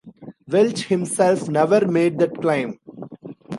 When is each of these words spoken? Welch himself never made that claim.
Welch 0.47 0.85
himself 0.87 1.47
never 1.47 1.85
made 1.85 2.17
that 2.17 2.35
claim. 2.41 2.79